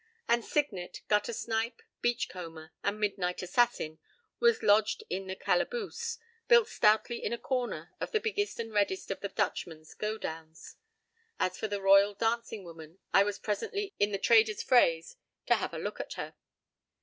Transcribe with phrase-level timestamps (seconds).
[0.27, 3.99] And Signet, guttersnipe, beach comber, and midnight assassin,
[4.39, 9.11] was lodged in the "calaboose," built stoutly in a corner of the biggest and reddest
[9.11, 10.77] of the Dutchman's godowns.
[11.39, 15.71] As for the royal dancing woman, I was presently in the trader's phrase, to "have
[15.71, 16.33] a look at her."